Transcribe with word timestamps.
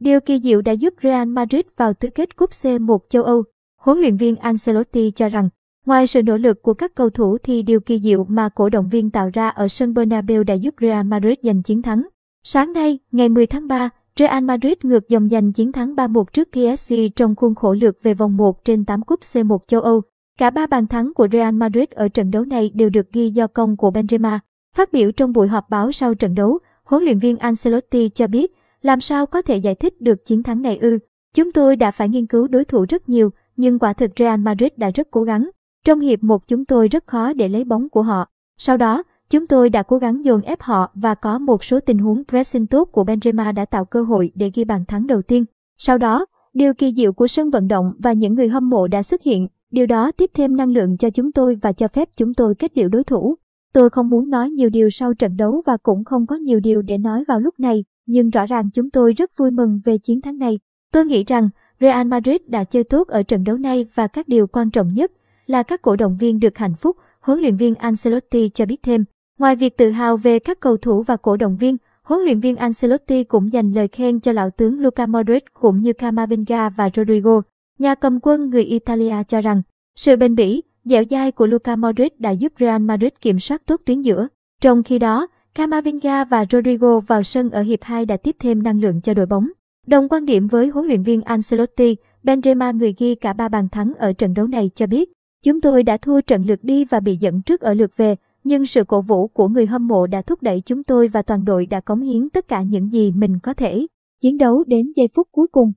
Điều 0.00 0.20
kỳ 0.20 0.40
diệu 0.40 0.62
đã 0.62 0.72
giúp 0.72 0.94
Real 1.02 1.28
Madrid 1.28 1.62
vào 1.76 1.94
tứ 1.94 2.08
kết 2.14 2.36
cúp 2.36 2.50
C1 2.50 2.98
châu 3.08 3.22
Âu. 3.22 3.42
Huấn 3.80 3.98
luyện 3.98 4.16
viên 4.16 4.36
Ancelotti 4.36 5.10
cho 5.10 5.28
rằng, 5.28 5.48
ngoài 5.86 6.06
sự 6.06 6.22
nỗ 6.22 6.36
lực 6.36 6.62
của 6.62 6.74
các 6.74 6.94
cầu 6.94 7.10
thủ 7.10 7.38
thì 7.42 7.62
điều 7.62 7.80
kỳ 7.80 7.98
diệu 7.98 8.24
mà 8.24 8.48
cổ 8.48 8.68
động 8.68 8.88
viên 8.88 9.10
tạo 9.10 9.30
ra 9.32 9.48
ở 9.48 9.68
sân 9.68 9.94
Bernabeu 9.94 10.44
đã 10.44 10.54
giúp 10.54 10.74
Real 10.80 11.06
Madrid 11.06 11.34
giành 11.42 11.62
chiến 11.62 11.82
thắng. 11.82 12.08
Sáng 12.44 12.72
nay, 12.72 12.98
ngày 13.12 13.28
10 13.28 13.46
tháng 13.46 13.68
3, 13.68 13.88
Real 14.18 14.44
Madrid 14.44 14.74
ngược 14.82 15.08
dòng 15.08 15.28
giành 15.28 15.52
chiến 15.52 15.72
thắng 15.72 15.94
3-1 15.94 16.24
trước 16.32 16.48
PSG 16.52 16.94
trong 17.16 17.34
khuôn 17.34 17.54
khổ 17.54 17.74
lượt 17.74 17.98
về 18.02 18.14
vòng 18.14 18.36
1 18.36 18.64
trên 18.64 18.84
8 18.84 19.02
cúp 19.02 19.20
C1 19.20 19.58
châu 19.66 19.80
Âu. 19.80 20.02
Cả 20.38 20.50
ba 20.50 20.66
bàn 20.66 20.86
thắng 20.86 21.14
của 21.14 21.28
Real 21.32 21.54
Madrid 21.54 21.88
ở 21.90 22.08
trận 22.08 22.30
đấu 22.30 22.44
này 22.44 22.70
đều 22.74 22.90
được 22.90 23.12
ghi 23.12 23.30
do 23.30 23.46
công 23.46 23.76
của 23.76 23.90
Benzema. 23.90 24.38
Phát 24.76 24.92
biểu 24.92 25.12
trong 25.12 25.32
buổi 25.32 25.48
họp 25.48 25.70
báo 25.70 25.92
sau 25.92 26.14
trận 26.14 26.34
đấu, 26.34 26.58
huấn 26.84 27.02
luyện 27.02 27.18
viên 27.18 27.36
Ancelotti 27.36 28.08
cho 28.08 28.26
biết, 28.26 28.52
làm 28.82 29.00
sao 29.00 29.26
có 29.26 29.42
thể 29.42 29.56
giải 29.56 29.74
thích 29.74 30.00
được 30.00 30.24
chiến 30.24 30.42
thắng 30.42 30.62
này 30.62 30.76
ư? 30.76 30.98
Chúng 31.34 31.52
tôi 31.52 31.76
đã 31.76 31.90
phải 31.90 32.08
nghiên 32.08 32.26
cứu 32.26 32.48
đối 32.48 32.64
thủ 32.64 32.86
rất 32.88 33.08
nhiều, 33.08 33.30
nhưng 33.56 33.78
quả 33.78 33.92
thực 33.92 34.10
Real 34.18 34.40
Madrid 34.40 34.70
đã 34.76 34.90
rất 34.90 35.10
cố 35.10 35.22
gắng. 35.22 35.50
Trong 35.84 36.00
hiệp 36.00 36.22
một 36.22 36.48
chúng 36.48 36.64
tôi 36.64 36.88
rất 36.88 37.06
khó 37.06 37.32
để 37.32 37.48
lấy 37.48 37.64
bóng 37.64 37.88
của 37.88 38.02
họ. 38.02 38.28
Sau 38.58 38.76
đó, 38.76 39.02
chúng 39.30 39.46
tôi 39.46 39.70
đã 39.70 39.82
cố 39.82 39.98
gắng 39.98 40.24
dồn 40.24 40.42
ép 40.42 40.60
họ 40.60 40.90
và 40.94 41.14
có 41.14 41.38
một 41.38 41.64
số 41.64 41.80
tình 41.80 41.98
huống 41.98 42.22
pressing 42.28 42.66
tốt 42.66 42.84
của 42.84 43.04
Benzema 43.04 43.54
đã 43.54 43.64
tạo 43.64 43.84
cơ 43.84 44.02
hội 44.02 44.32
để 44.34 44.50
ghi 44.54 44.64
bàn 44.64 44.84
thắng 44.88 45.06
đầu 45.06 45.22
tiên. 45.22 45.44
Sau 45.78 45.98
đó, 45.98 46.26
điều 46.54 46.74
kỳ 46.74 46.92
diệu 46.96 47.12
của 47.12 47.26
sân 47.26 47.50
vận 47.50 47.68
động 47.68 47.92
và 47.98 48.12
những 48.12 48.34
người 48.34 48.48
hâm 48.48 48.70
mộ 48.70 48.88
đã 48.88 49.02
xuất 49.02 49.22
hiện. 49.22 49.48
Điều 49.70 49.86
đó 49.86 50.12
tiếp 50.12 50.30
thêm 50.34 50.56
năng 50.56 50.72
lượng 50.72 50.96
cho 50.96 51.10
chúng 51.10 51.32
tôi 51.32 51.58
và 51.62 51.72
cho 51.72 51.88
phép 51.88 52.08
chúng 52.16 52.34
tôi 52.34 52.54
kết 52.54 52.78
liễu 52.78 52.88
đối 52.88 53.04
thủ. 53.04 53.34
Tôi 53.72 53.90
không 53.90 54.08
muốn 54.08 54.30
nói 54.30 54.50
nhiều 54.50 54.70
điều 54.70 54.90
sau 54.90 55.14
trận 55.14 55.36
đấu 55.36 55.62
và 55.66 55.76
cũng 55.82 56.04
không 56.04 56.26
có 56.26 56.36
nhiều 56.36 56.60
điều 56.60 56.82
để 56.82 56.98
nói 56.98 57.24
vào 57.28 57.40
lúc 57.40 57.60
này, 57.60 57.84
nhưng 58.06 58.30
rõ 58.30 58.46
ràng 58.46 58.70
chúng 58.74 58.90
tôi 58.90 59.12
rất 59.12 59.30
vui 59.36 59.50
mừng 59.50 59.80
về 59.84 59.98
chiến 59.98 60.20
thắng 60.20 60.38
này. 60.38 60.58
Tôi 60.92 61.04
nghĩ 61.04 61.24
rằng 61.24 61.48
Real 61.80 62.06
Madrid 62.06 62.40
đã 62.46 62.64
chơi 62.64 62.84
tốt 62.84 63.08
ở 63.08 63.22
trận 63.22 63.44
đấu 63.44 63.56
này 63.56 63.86
và 63.94 64.06
các 64.06 64.28
điều 64.28 64.46
quan 64.46 64.70
trọng 64.70 64.94
nhất 64.94 65.12
là 65.46 65.62
các 65.62 65.82
cổ 65.82 65.96
động 65.96 66.16
viên 66.20 66.38
được 66.38 66.58
hạnh 66.58 66.74
phúc, 66.80 66.96
huấn 67.20 67.40
luyện 67.40 67.56
viên 67.56 67.74
Ancelotti 67.74 68.48
cho 68.48 68.66
biết 68.66 68.82
thêm. 68.82 69.04
Ngoài 69.38 69.56
việc 69.56 69.76
tự 69.76 69.90
hào 69.90 70.16
về 70.16 70.38
các 70.38 70.60
cầu 70.60 70.76
thủ 70.76 71.02
và 71.02 71.16
cổ 71.16 71.36
động 71.36 71.56
viên, 71.56 71.76
huấn 72.02 72.20
luyện 72.20 72.40
viên 72.40 72.56
Ancelotti 72.56 73.24
cũng 73.24 73.52
dành 73.52 73.72
lời 73.72 73.88
khen 73.88 74.20
cho 74.20 74.32
lão 74.32 74.50
tướng 74.50 74.80
Luka 74.80 75.06
Modric 75.06 75.44
cũng 75.54 75.80
như 75.80 75.92
Camavinga 75.92 76.68
và 76.68 76.90
Rodrigo. 76.96 77.40
Nhà 77.78 77.94
cầm 77.94 78.18
quân 78.22 78.50
người 78.50 78.64
Italia 78.64 79.14
cho 79.28 79.40
rằng, 79.40 79.62
sự 79.96 80.16
bền 80.16 80.34
bỉ, 80.34 80.62
dẻo 80.90 81.02
dai 81.10 81.32
của 81.32 81.46
Luka 81.46 81.76
Modric 81.76 82.20
đã 82.20 82.30
giúp 82.30 82.52
Real 82.60 82.82
Madrid 82.82 83.12
kiểm 83.20 83.40
soát 83.40 83.62
tốt 83.66 83.80
tuyến 83.84 84.02
giữa. 84.02 84.28
Trong 84.62 84.82
khi 84.82 84.98
đó, 84.98 85.26
Camavinga 85.54 86.24
và 86.24 86.44
Rodrigo 86.52 87.00
vào 87.00 87.22
sân 87.22 87.50
ở 87.50 87.62
hiệp 87.62 87.78
2 87.82 88.06
đã 88.06 88.16
tiếp 88.16 88.36
thêm 88.38 88.62
năng 88.62 88.80
lượng 88.80 89.00
cho 89.00 89.14
đội 89.14 89.26
bóng. 89.26 89.48
Đồng 89.86 90.08
quan 90.08 90.24
điểm 90.24 90.46
với 90.46 90.68
huấn 90.68 90.86
luyện 90.86 91.02
viên 91.02 91.22
Ancelotti, 91.22 91.96
Benzema 92.24 92.76
người 92.76 92.94
ghi 92.98 93.14
cả 93.14 93.32
ba 93.32 93.48
bàn 93.48 93.68
thắng 93.68 93.92
ở 93.98 94.12
trận 94.12 94.34
đấu 94.34 94.46
này 94.46 94.70
cho 94.74 94.86
biết, 94.86 95.12
chúng 95.44 95.60
tôi 95.60 95.82
đã 95.82 95.96
thua 95.96 96.20
trận 96.20 96.44
lượt 96.46 96.64
đi 96.64 96.84
và 96.84 97.00
bị 97.00 97.16
dẫn 97.16 97.42
trước 97.42 97.60
ở 97.60 97.74
lượt 97.74 97.96
về, 97.96 98.16
nhưng 98.44 98.66
sự 98.66 98.84
cổ 98.84 99.00
vũ 99.02 99.28
của 99.28 99.48
người 99.48 99.66
hâm 99.66 99.86
mộ 99.86 100.06
đã 100.06 100.22
thúc 100.22 100.42
đẩy 100.42 100.62
chúng 100.64 100.84
tôi 100.84 101.08
và 101.08 101.22
toàn 101.22 101.44
đội 101.44 101.66
đã 101.66 101.80
cống 101.80 102.00
hiến 102.00 102.30
tất 102.30 102.48
cả 102.48 102.62
những 102.62 102.92
gì 102.92 103.12
mình 103.12 103.38
có 103.42 103.54
thể. 103.54 103.86
Chiến 104.22 104.38
đấu 104.38 104.64
đến 104.66 104.92
giây 104.96 105.08
phút 105.14 105.28
cuối 105.32 105.46
cùng, 105.52 105.72